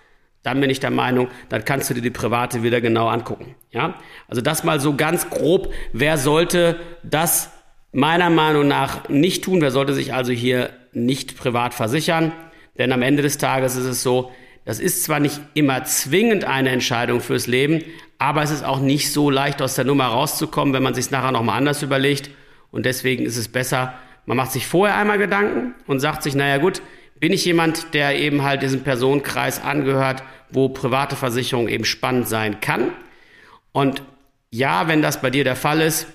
dann 0.42 0.60
bin 0.60 0.70
ich 0.70 0.80
der 0.80 0.90
Meinung, 0.90 1.28
dann 1.48 1.64
kannst 1.64 1.90
du 1.90 1.94
dir 1.94 2.00
die 2.00 2.10
private 2.10 2.62
wieder 2.62 2.80
genau 2.80 3.08
angucken. 3.08 3.54
Ja, 3.70 3.94
also 4.28 4.40
das 4.40 4.64
mal 4.64 4.80
so 4.80 4.96
ganz 4.96 5.28
grob. 5.28 5.72
Wer 5.92 6.16
sollte 6.16 6.80
das 7.02 7.50
meiner 7.92 8.30
Meinung 8.30 8.66
nach 8.68 9.08
nicht 9.08 9.44
tun? 9.44 9.60
Wer 9.60 9.70
sollte 9.70 9.92
sich 9.92 10.14
also 10.14 10.32
hier 10.32 10.70
nicht 10.92 11.36
privat 11.36 11.74
versichern? 11.74 12.32
Denn 12.78 12.92
am 12.92 13.02
Ende 13.02 13.22
des 13.22 13.36
Tages 13.36 13.76
ist 13.76 13.84
es 13.84 14.02
so, 14.02 14.32
das 14.64 14.80
ist 14.80 15.04
zwar 15.04 15.20
nicht 15.20 15.40
immer 15.54 15.84
zwingend 15.84 16.44
eine 16.44 16.70
Entscheidung 16.70 17.20
fürs 17.20 17.46
Leben, 17.46 17.82
aber 18.18 18.42
es 18.42 18.50
ist 18.50 18.64
auch 18.64 18.80
nicht 18.80 19.12
so 19.12 19.30
leicht 19.30 19.62
aus 19.62 19.74
der 19.74 19.84
Nummer 19.84 20.06
rauszukommen, 20.06 20.74
wenn 20.74 20.82
man 20.82 20.94
sich 20.94 21.10
nachher 21.10 21.32
nochmal 21.32 21.58
anders 21.58 21.82
überlegt. 21.82 22.30
Und 22.70 22.86
deswegen 22.86 23.24
ist 23.24 23.36
es 23.36 23.48
besser, 23.48 23.94
man 24.26 24.36
macht 24.36 24.52
sich 24.52 24.66
vorher 24.66 24.96
einmal 24.96 25.18
Gedanken 25.18 25.74
und 25.86 26.00
sagt 26.00 26.22
sich, 26.22 26.34
naja 26.34 26.58
gut, 26.58 26.82
bin 27.20 27.32
ich 27.32 27.44
jemand, 27.44 27.94
der 27.94 28.18
eben 28.18 28.42
halt 28.42 28.62
diesem 28.62 28.82
Personenkreis 28.82 29.62
angehört, 29.62 30.22
wo 30.50 30.70
private 30.70 31.16
Versicherung 31.16 31.68
eben 31.68 31.84
spannend 31.84 32.28
sein 32.28 32.60
kann. 32.60 32.92
Und 33.72 34.02
ja, 34.50 34.88
wenn 34.88 35.02
das 35.02 35.20
bei 35.20 35.30
dir 35.30 35.44
der 35.44 35.56
Fall 35.56 35.80
ist, 35.80 36.06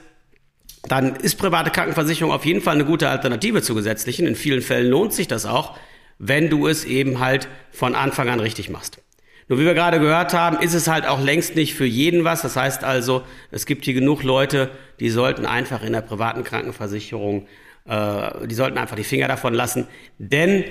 dann 0.87 1.15
ist 1.15 1.35
private 1.35 1.71
Krankenversicherung 1.71 2.33
auf 2.33 2.45
jeden 2.45 2.61
Fall 2.61 2.75
eine 2.75 2.85
gute 2.85 3.09
Alternative 3.09 3.61
zu 3.61 3.75
gesetzlichen. 3.75 4.27
In 4.27 4.35
vielen 4.35 4.61
Fällen 4.61 4.89
lohnt 4.89 5.13
sich 5.13 5.27
das 5.27 5.45
auch, 5.45 5.77
wenn 6.19 6.49
du 6.49 6.67
es 6.67 6.85
eben 6.85 7.19
halt 7.19 7.47
von 7.71 7.95
Anfang 7.95 8.29
an 8.29 8.39
richtig 8.39 8.69
machst. 8.69 8.99
Nur 9.47 9.59
wie 9.59 9.65
wir 9.65 9.75
gerade 9.75 9.99
gehört 9.99 10.33
haben, 10.33 10.59
ist 10.59 10.73
es 10.73 10.87
halt 10.87 11.05
auch 11.05 11.21
längst 11.21 11.55
nicht 11.55 11.75
für 11.75 11.85
jeden 11.85 12.23
was. 12.23 12.41
Das 12.41 12.55
heißt 12.55 12.83
also, 12.83 13.23
es 13.51 13.65
gibt 13.65 13.85
hier 13.85 13.93
genug 13.93 14.23
Leute, 14.23 14.71
die 14.99 15.09
sollten 15.09 15.45
einfach 15.45 15.83
in 15.83 15.93
der 15.93 16.01
privaten 16.01 16.43
Krankenversicherung, 16.43 17.47
äh, 17.87 18.47
die 18.47 18.55
sollten 18.55 18.79
einfach 18.79 18.95
die 18.95 19.03
Finger 19.03 19.27
davon 19.27 19.53
lassen. 19.53 19.87
Denn 20.17 20.65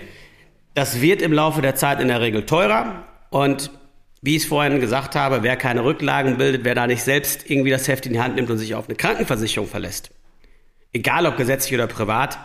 das 0.74 1.00
wird 1.00 1.22
im 1.22 1.32
Laufe 1.32 1.62
der 1.62 1.76
Zeit 1.76 2.00
in 2.00 2.08
der 2.08 2.20
Regel 2.20 2.46
teurer. 2.46 3.04
Und 3.30 3.70
wie 4.20 4.36
ich 4.36 4.42
es 4.42 4.48
vorhin 4.48 4.80
gesagt 4.80 5.14
habe, 5.14 5.42
wer 5.42 5.56
keine 5.56 5.84
Rücklagen 5.84 6.36
bildet, 6.36 6.64
wer 6.64 6.74
da 6.74 6.86
nicht 6.86 7.02
selbst 7.02 7.48
irgendwie 7.50 7.70
das 7.70 7.88
Heft 7.88 8.06
in 8.06 8.14
die 8.14 8.20
Hand 8.20 8.36
nimmt 8.36 8.50
und 8.50 8.58
sich 8.58 8.74
auf 8.74 8.88
eine 8.88 8.96
Krankenversicherung 8.96 9.68
verlässt, 9.68 10.10
egal 10.92 11.26
ob 11.26 11.36
gesetzlich 11.36 11.74
oder 11.74 11.86
privat, 11.86 12.38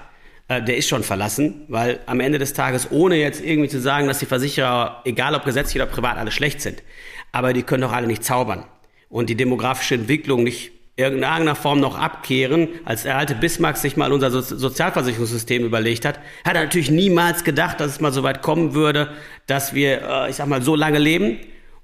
äh, 0.50 0.62
der 0.62 0.77
ist 0.77 0.89
schon 0.89 1.03
verlassen, 1.03 1.63
weil 1.69 2.00
am 2.05 2.19
Ende 2.19 2.38
des 2.38 2.53
Tages, 2.53 2.91
ohne 2.91 3.15
jetzt 3.15 3.41
irgendwie 3.41 3.69
zu 3.69 3.79
sagen, 3.79 4.07
dass 4.07 4.19
die 4.19 4.25
Versicherer, 4.25 5.01
egal 5.05 5.36
ob 5.36 5.45
gesetzlich 5.45 5.81
oder 5.81 5.89
privat, 5.89 6.17
alle 6.17 6.31
schlecht 6.31 6.59
sind, 6.59 6.83
aber 7.31 7.53
die 7.53 7.63
können 7.63 7.81
doch 7.81 7.93
alle 7.93 8.07
nicht 8.07 8.24
zaubern 8.24 8.65
und 9.07 9.29
die 9.29 9.36
demografische 9.36 9.95
Entwicklung 9.95 10.43
nicht 10.43 10.71
irgendeiner 11.00 11.56
Form 11.56 11.79
noch 11.79 11.98
abkehren, 11.98 12.68
als 12.86 13.03
der 13.03 13.18
alte 13.18 13.34
Bismarck 13.34 13.77
sich 13.77 13.98
mal 13.98 14.12
unser 14.12 14.29
so 14.29 14.41
Sozialversicherungssystem 14.41 15.63
überlegt 15.63 16.06
hat, 16.06 16.20
hat 16.46 16.56
er 16.56 16.63
natürlich 16.63 16.91
niemals 16.91 17.44
gedacht, 17.44 17.79
dass 17.79 17.91
es 17.91 18.01
mal 18.01 18.12
so 18.12 18.22
weit 18.22 18.41
kommen 18.41 18.74
würde, 18.74 19.13
dass 19.48 19.74
wir, 19.74 20.01
äh, 20.01 20.29
ich 20.29 20.36
sag 20.36 20.48
mal, 20.48 20.62
so 20.62 20.75
lange 20.75 21.00
leben 21.00 21.38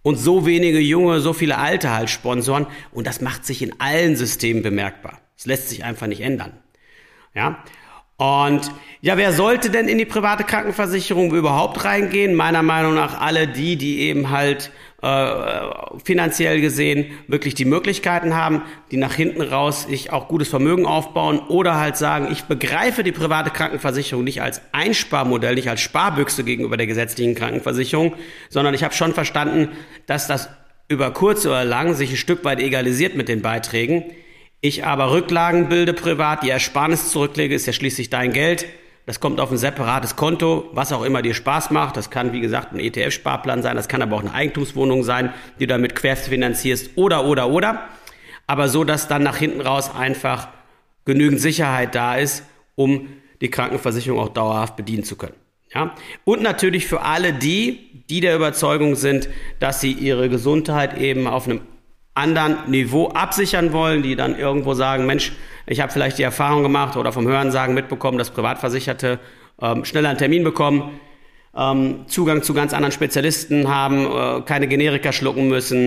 und 0.04 0.18
so 0.18 0.46
wenige 0.46 0.80
Junge, 0.80 1.22
so 1.22 1.34
viele 1.34 1.58
Alte 1.58 1.92
halt 1.92 2.10
sponsoren. 2.10 2.68
Und 2.92 3.08
das 3.08 3.22
macht 3.22 3.46
sich 3.46 3.62
in 3.62 3.80
allen 3.80 4.16
Systemen 4.16 4.62
bemerkbar. 4.62 5.22
Es 5.38 5.46
lässt 5.46 5.70
sich 5.70 5.84
einfach 5.84 6.08
nicht 6.08 6.22
ändern. 6.22 6.52
Ja. 7.34 7.64
Und 8.18 8.72
ja, 9.02 9.18
wer 9.18 9.34
sollte 9.34 9.70
denn 9.70 9.88
in 9.88 9.98
die 9.98 10.06
private 10.06 10.44
Krankenversicherung 10.44 11.34
überhaupt 11.34 11.84
reingehen? 11.84 12.36
Meiner 12.36 12.64
Meinung 12.64 12.96
nach 12.96 13.20
alle 13.20 13.48
die, 13.48 13.78
die 13.78 14.00
eben 14.00 14.30
halt 14.30 14.72
äh, 15.02 16.00
finanziell 16.04 16.62
gesehen 16.62 17.08
wirklich 17.28 17.54
die 17.54 17.66
Möglichkeiten 17.66 18.36
haben, 18.36 18.62
die 18.92 18.98
nach 18.98 19.14
hinten 19.14 19.42
raus 19.42 19.84
sich 19.84 20.12
auch 20.12 20.28
gutes 20.28 20.48
Vermögen 20.48 20.86
aufbauen 20.86 21.40
oder 21.40 21.76
halt 21.76 21.98
sagen, 21.98 22.30
ich 22.32 22.44
begreife 22.44 23.04
die 23.04 23.12
private 23.12 23.50
Krankenversicherung 23.50 24.24
nicht 24.24 24.42
als 24.42 24.62
Einsparmodell, 24.72 25.56
nicht 25.56 25.70
als 25.70 25.82
Sparbüchse 25.82 26.44
gegenüber 26.44 26.78
der 26.78 26.88
gesetzlichen 26.88 27.36
Krankenversicherung, 27.36 28.14
sondern 28.50 28.74
ich 28.74 28.84
habe 28.84 28.94
schon 28.94 29.14
verstanden, 29.14 29.70
dass 30.06 30.28
das 30.28 30.50
über 30.88 31.12
kurz 31.12 31.46
oder 31.46 31.64
lang 31.64 31.94
sich 31.94 32.12
ein 32.12 32.18
Stück 32.18 32.44
weit 32.44 32.60
egalisiert 32.60 33.16
mit 33.16 33.28
den 33.28 33.42
Beiträgen 33.42 34.04
ich 34.66 34.84
aber 34.84 35.12
Rücklagen 35.12 35.70
bilde 35.70 35.94
privat, 35.94 36.42
die 36.42 36.50
Ersparnis 36.50 37.12
zurücklege, 37.12 37.54
ist 37.54 37.68
ja 37.68 37.74
schließlich 37.74 38.10
dein 38.10 38.34
Geld. 38.34 38.66
Das 39.06 39.20
kommt 39.20 39.40
auf 39.40 39.52
ein 39.52 39.58
separates 39.58 40.16
Konto, 40.16 40.70
was 40.72 40.92
auch 40.92 41.04
immer 41.04 41.22
dir 41.22 41.36
Spaß 41.36 41.70
macht. 41.70 41.96
Das 41.96 42.10
kann, 42.10 42.34
wie 42.34 42.42
gesagt, 42.42 42.74
ein 42.74 42.80
ETF-Sparplan 42.80 43.62
sein, 43.62 43.76
das 43.76 43.88
kann 43.88 44.02
aber 44.02 44.16
auch 44.16 44.22
eine 44.22 44.34
Eigentumswohnung 44.34 45.04
sein, 45.04 45.34
die 45.60 45.68
du 45.68 45.74
damit 45.74 45.96
querfinanzierst 45.96 46.92
oder, 46.96 47.26
oder, 47.26 47.50
oder. 47.50 47.88
Aber 48.48 48.68
so, 48.68 48.84
dass 48.84 49.08
dann 49.08 49.24
nach 49.24 49.38
hinten 49.38 49.62
raus 49.62 49.94
einfach 49.94 50.48
genügend 51.06 51.40
Sicherheit 51.40 51.94
da 51.94 52.16
ist, 52.16 52.44
um 52.76 53.10
die 53.42 53.50
Krankenversicherung 53.50 54.20
auch 54.20 54.30
dauerhaft 54.30 54.76
bedienen 54.76 55.04
zu 55.04 55.16
können. 55.16 55.36
Ja? 55.74 55.94
Und 56.24 56.42
natürlich 56.42 56.88
für 56.88 57.02
alle 57.02 57.34
die, 57.34 58.04
die 58.10 58.22
der 58.22 58.36
Überzeugung 58.36 58.96
sind, 58.96 59.30
dass 59.60 59.82
sie 59.82 59.92
ihre 59.92 60.30
Gesundheit 60.30 60.98
eben 60.98 61.28
auf 61.28 61.48
einem 61.48 61.62
anderen 62.16 62.58
Niveau 62.68 63.10
absichern 63.10 63.74
wollen, 63.74 64.02
die 64.02 64.16
dann 64.16 64.38
irgendwo 64.38 64.74
sagen, 64.74 65.06
Mensch, 65.06 65.34
ich 65.68 65.82
habe 65.82 65.92
vielleicht 65.92 66.18
die 66.18 66.24
Erfahrung 66.24 66.64
gemacht 66.64 66.98
oder 66.98 67.12
vom 67.12 67.28
Hörensagen 67.28 67.76
mitbekommen, 67.76 68.18
dass 68.18 68.32
Privatversicherte 68.32 69.20
ähm, 69.62 69.86
schneller 69.86 70.10
einen 70.10 70.18
Termin 70.18 70.44
bekommen, 70.44 71.00
ähm, 71.56 72.06
Zugang 72.08 72.42
zu 72.42 72.54
ganz 72.54 72.74
anderen 72.74 72.92
Spezialisten 72.92 73.68
haben, 73.68 74.06
äh, 74.06 74.42
keine 74.46 74.68
Generika 74.68 75.12
schlucken 75.12 75.48
müssen, 75.48 75.80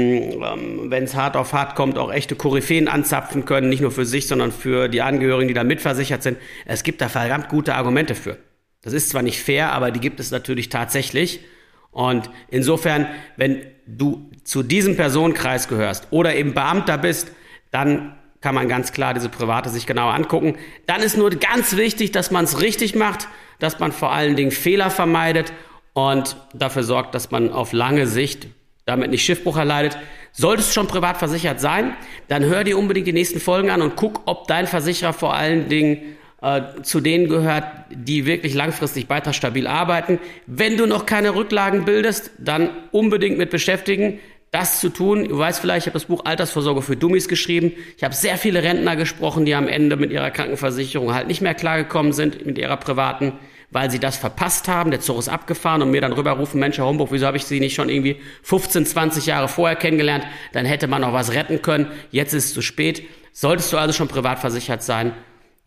ähm, 0.43 0.91
wenn 0.91 1.05
es 1.05 1.15
hart 1.15 1.37
auf 1.37 1.53
hart 1.53 1.75
kommt, 1.75 1.99
auch 1.99 2.13
echte 2.13 2.37
Koryphäen 2.37 2.89
anzapfen 2.89 3.45
können, 3.45 3.69
nicht 3.69 3.81
nur 3.81 3.91
für 3.91 4.07
sich, 4.07 4.29
sondern 4.29 4.53
für 4.53 4.89
die 4.89 5.03
Angehörigen, 5.03 5.49
die 5.49 5.55
da 5.55 5.65
mitversichert 5.65 6.23
sind. 6.23 6.39
Es 6.67 6.83
gibt 6.83 7.01
da 7.01 7.09
verdammt 7.09 7.49
gute 7.49 7.75
Argumente 7.75 8.15
für. 8.15 8.37
Das 8.83 8.93
ist 8.93 9.11
zwar 9.11 9.23
nicht 9.23 9.43
fair, 9.43 9.73
aber 9.73 9.91
die 9.91 10.01
gibt 10.01 10.21
es 10.21 10.31
natürlich 10.31 10.69
tatsächlich. 10.69 11.41
Und 11.91 12.31
insofern, 12.49 13.07
wenn 13.37 13.67
du 13.87 14.31
zu 14.45 14.63
diesem 14.63 14.97
Personenkreis 14.97 15.69
gehörst 15.69 16.09
oder 16.11 16.35
eben 16.35 16.55
Beamter 16.55 16.99
bist, 16.99 17.33
dann 17.71 18.15
kann 18.41 18.55
man 18.55 18.69
ganz 18.69 18.93
klar 18.93 19.15
diese 19.15 19.29
Private 19.29 19.69
sich 19.69 19.87
genauer 19.87 20.15
angucken. 20.15 20.57
Dann 20.87 21.03
ist 21.03 21.17
nur 21.17 21.31
ganz 21.31 21.77
wichtig, 21.77 22.13
dass 22.13 22.31
man 22.31 22.45
es 22.45 22.61
richtig 22.61 22.95
macht, 22.95 23.29
dass 23.59 23.81
man 23.81 23.93
vor 23.93 24.13
allen 24.13 24.37
Dingen 24.37 24.53
Fehler 24.53 24.91
vermeidet 24.91 25.53
und 25.93 26.37
dafür 26.55 26.85
sorgt, 26.85 27.15
dass 27.15 27.31
man 27.31 27.51
auf 27.51 27.73
lange 27.73 28.07
Sicht 28.07 28.47
damit 28.85 29.11
nicht 29.11 29.25
Schiffbruch 29.25 29.57
erleidet. 29.57 29.99
Solltest 30.33 30.71
du 30.71 30.75
schon 30.75 30.87
privat 30.87 31.17
versichert 31.17 31.61
sein, 31.61 31.95
dann 32.29 32.45
hör 32.45 32.65
dir 32.65 32.79
unbedingt 32.79 33.07
die 33.07 33.13
nächsten 33.13 33.41
Folgen 33.41 33.71
an 33.71 33.83
und 33.83 33.97
guck, 33.97 34.23
ob 34.27 34.47
dein 34.47 34.67
Versicherer 34.67 35.13
vor 35.13 35.35
allen 35.35 35.69
Dingen 35.69 36.17
äh, 36.41 36.83
zu 36.83 37.01
denen 37.01 37.29
gehört, 37.29 37.65
die 37.91 38.25
wirklich 38.27 38.55
langfristig 38.55 39.09
beitragsstabil 39.09 39.67
arbeiten. 39.67 40.19
Wenn 40.47 40.77
du 40.77 40.87
noch 40.87 41.05
keine 41.05 41.35
Rücklagen 41.35 41.85
bildest, 41.85 42.31
dann 42.39 42.71
unbedingt 42.93 43.39
mit 43.39 43.51
beschäftigen, 43.51 44.21
das 44.51 44.81
zu 44.81 44.89
tun. 44.89 45.29
Du 45.29 45.39
weißt 45.39 45.61
vielleicht, 45.61 45.87
ich 45.87 45.91
habe 45.91 45.99
das 45.99 46.07
Buch 46.07 46.25
Altersvorsorge 46.25 46.83
für 46.83 46.97
Dummies 46.97 47.29
geschrieben. 47.29 47.73
Ich 47.97 48.05
habe 48.05 48.15
sehr 48.15 48.37
viele 48.39 48.63
Rentner 48.63 48.97
gesprochen, 48.97 49.45
die 49.45 49.55
am 49.55 49.69
Ende 49.69 49.97
mit 49.97 50.11
ihrer 50.11 50.31
Krankenversicherung 50.31 51.13
halt 51.13 51.27
nicht 51.29 51.41
mehr 51.41 51.55
klargekommen 51.55 52.13
sind, 52.13 52.47
mit 52.47 52.57
ihrer 52.57 52.77
privaten, 52.77 53.33
weil 53.71 53.91
sie 53.91 53.99
das 53.99 54.17
verpasst 54.17 54.69
haben. 54.69 54.91
Der 54.91 55.01
Zug 55.01 55.19
ist 55.19 55.29
abgefahren 55.29 55.83
und 55.83 55.91
mir 55.91 56.01
dann 56.01 56.13
rüberrufen, 56.13 56.61
Mensch, 56.61 56.79
Herr 56.79 56.87
Homburg, 56.87 57.09
wieso 57.13 57.27
habe 57.27 57.37
ich 57.37 57.45
Sie 57.45 57.61
nicht 57.61 57.75
schon 57.75 57.91
irgendwie 57.91 58.17
15, 58.43 58.87
20 58.87 59.27
Jahre 59.27 59.49
vorher 59.49 59.77
kennengelernt? 59.77 60.25
Dann 60.53 60.65
hätte 60.65 60.87
man 60.87 61.03
noch 61.03 61.13
was 61.13 61.35
retten 61.35 61.61
können. 61.61 61.89
Jetzt 62.11 62.33
ist 62.33 62.47
es 62.47 62.55
zu 62.55 62.63
spät. 62.63 63.03
Solltest 63.33 63.73
du 63.73 63.77
also 63.77 63.93
schon 63.93 64.09
privat 64.09 64.39
versichert 64.39 64.83
sein, 64.83 65.13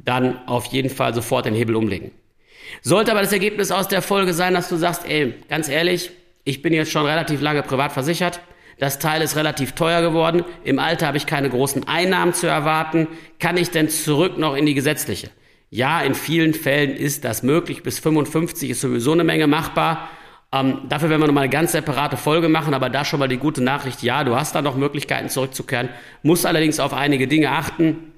dann 0.05 0.47
auf 0.47 0.65
jeden 0.67 0.89
Fall 0.89 1.13
sofort 1.13 1.45
den 1.45 1.53
Hebel 1.53 1.75
umlegen. 1.75 2.11
Sollte 2.81 3.11
aber 3.11 3.21
das 3.21 3.33
Ergebnis 3.33 3.71
aus 3.71 3.87
der 3.87 4.01
Folge 4.01 4.33
sein, 4.33 4.53
dass 4.53 4.69
du 4.69 4.75
sagst, 4.75 5.05
ey, 5.07 5.33
ganz 5.49 5.67
ehrlich, 5.67 6.11
ich 6.43 6.61
bin 6.61 6.73
jetzt 6.73 6.91
schon 6.91 7.05
relativ 7.05 7.41
lange 7.41 7.63
privat 7.63 7.91
versichert, 7.91 8.39
das 8.79 8.97
Teil 8.97 9.21
ist 9.21 9.35
relativ 9.35 9.73
teuer 9.73 10.01
geworden, 10.01 10.43
im 10.63 10.79
Alter 10.79 11.07
habe 11.07 11.17
ich 11.17 11.27
keine 11.27 11.49
großen 11.49 11.87
Einnahmen 11.87 12.33
zu 12.33 12.47
erwarten, 12.47 13.07
kann 13.39 13.57
ich 13.57 13.69
denn 13.69 13.89
zurück 13.89 14.37
noch 14.37 14.55
in 14.55 14.65
die 14.65 14.73
gesetzliche? 14.73 15.29
Ja, 15.69 16.01
in 16.01 16.15
vielen 16.15 16.53
Fällen 16.53 16.91
ist 16.91 17.23
das 17.23 17.43
möglich, 17.43 17.83
bis 17.83 17.99
55 17.99 18.71
ist 18.71 18.81
sowieso 18.81 19.13
eine 19.13 19.23
Menge 19.23 19.47
machbar. 19.47 20.09
Ähm, 20.51 20.79
dafür 20.89 21.09
werden 21.09 21.21
wir 21.21 21.27
nochmal 21.27 21.43
eine 21.43 21.51
ganz 21.51 21.71
separate 21.71 22.17
Folge 22.17 22.49
machen, 22.49 22.73
aber 22.73 22.89
da 22.89 23.05
schon 23.05 23.19
mal 23.19 23.29
die 23.29 23.37
gute 23.37 23.63
Nachricht, 23.63 24.03
ja, 24.03 24.23
du 24.25 24.35
hast 24.35 24.53
da 24.53 24.61
noch 24.61 24.75
Möglichkeiten 24.75 25.29
zurückzukehren, 25.29 25.89
musst 26.23 26.45
allerdings 26.45 26.81
auf 26.81 26.93
einige 26.93 27.27
Dinge 27.27 27.51
achten, 27.51 28.10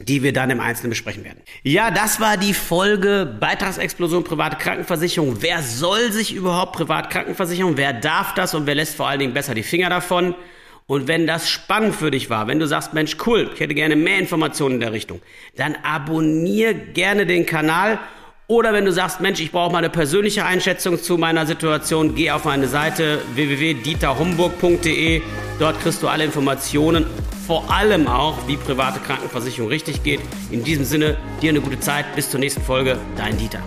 die 0.00 0.22
wir 0.22 0.32
dann 0.32 0.50
im 0.50 0.60
Einzelnen 0.60 0.90
besprechen 0.90 1.24
werden. 1.24 1.40
Ja, 1.62 1.90
das 1.90 2.20
war 2.20 2.36
die 2.36 2.54
Folge 2.54 3.36
Beitragsexplosion 3.40 4.24
private 4.24 4.56
Krankenversicherung. 4.56 5.38
Wer 5.40 5.62
soll 5.62 6.12
sich 6.12 6.34
überhaupt 6.34 6.74
privat 6.74 7.10
Krankenversicherung? 7.10 7.76
Wer 7.76 7.92
darf 7.92 8.34
das 8.34 8.54
und 8.54 8.66
wer 8.66 8.74
lässt 8.74 8.96
vor 8.96 9.08
allen 9.08 9.20
Dingen 9.20 9.34
besser 9.34 9.54
die 9.54 9.62
Finger 9.62 9.88
davon? 9.88 10.34
Und 10.86 11.08
wenn 11.08 11.26
das 11.26 11.50
spannend 11.50 11.96
für 11.96 12.10
dich 12.12 12.30
war, 12.30 12.46
wenn 12.46 12.60
du 12.60 12.66
sagst, 12.66 12.94
Mensch, 12.94 13.16
cool, 13.26 13.50
ich 13.52 13.60
hätte 13.60 13.74
gerne 13.74 13.96
mehr 13.96 14.18
Informationen 14.18 14.76
in 14.76 14.80
der 14.80 14.92
Richtung, 14.92 15.20
dann 15.56 15.76
abonniere 15.82 16.74
gerne 16.74 17.26
den 17.26 17.44
Kanal. 17.44 17.98
Oder 18.46 18.72
wenn 18.72 18.84
du 18.84 18.92
sagst, 18.92 19.20
Mensch, 19.20 19.40
ich 19.40 19.50
brauche 19.50 19.72
mal 19.72 19.78
eine 19.78 19.90
persönliche 19.90 20.44
Einschätzung 20.44 21.02
zu 21.02 21.18
meiner 21.18 21.46
Situation, 21.46 22.14
geh 22.14 22.30
auf 22.30 22.44
meine 22.44 22.68
Seite 22.68 23.20
www.dieterhomburg.de. 23.34 25.22
Dort 25.58 25.80
kriegst 25.80 26.04
du 26.04 26.08
alle 26.08 26.24
Informationen 26.24 27.06
vor 27.46 27.70
allem 27.70 28.08
auch, 28.08 28.46
wie 28.46 28.56
private 28.56 28.98
Krankenversicherung 29.00 29.70
richtig 29.70 30.02
geht. 30.02 30.20
In 30.50 30.64
diesem 30.64 30.84
Sinne, 30.84 31.16
dir 31.40 31.50
eine 31.50 31.60
gute 31.60 31.78
Zeit. 31.78 32.14
Bis 32.16 32.30
zur 32.30 32.40
nächsten 32.40 32.62
Folge. 32.62 32.98
Dein 33.16 33.38
Dieter. 33.38 33.60